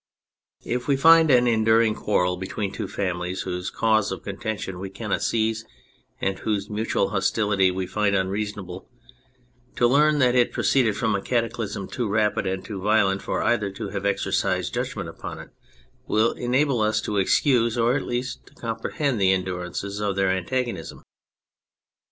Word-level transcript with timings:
240 0.63 0.95
THE 0.95 0.99
FRENCH 0.99 1.29
REVOLUTION 1.29 1.29
If 1.29 1.29
we 1.29 1.29
find 1.29 1.31
an 1.47 1.53
enduring 1.53 1.93
quarrel 1.93 2.37
between 2.37 2.71
two 2.71 2.87
families 2.87 3.41
whose 3.43 3.69
cause 3.69 4.11
of 4.11 4.23
contention 4.23 4.79
we 4.79 4.89
cannot 4.89 5.21
seize 5.21 5.63
and 6.19 6.39
whose 6.39 6.71
mutual 6.71 7.09
hostility 7.09 7.69
we 7.69 7.85
find 7.85 8.15
unreasonable, 8.15 8.89
to 9.75 9.85
learn 9.85 10.17
that 10.17 10.33
it 10.33 10.51
proceeded 10.51 10.97
from 10.97 11.13
a 11.13 11.21
cataclysm 11.21 11.87
too 11.87 12.07
rapid 12.09 12.47
and 12.47 12.65
too 12.65 12.81
violent 12.81 13.21
for 13.21 13.43
either 13.43 13.69
to 13.69 13.89
have 13.89 14.07
exercised 14.07 14.73
judgment 14.73 15.07
upon 15.07 15.37
it 15.37 15.51
will 16.07 16.31
enable 16.31 16.81
us 16.81 16.99
to 17.01 17.17
excuse 17.17 17.77
or 17.77 17.95
at 17.95 18.01
least 18.01 18.47
to 18.47 18.55
com 18.55 18.79
prehend 18.79 19.19
the 19.19 19.31
endurance 19.31 19.83
of 19.83 20.15
their 20.15 20.31
antagonism. 20.31 21.03